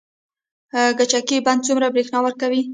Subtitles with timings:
[0.97, 2.61] کجکي بند څومره بریښنا ورکوي؟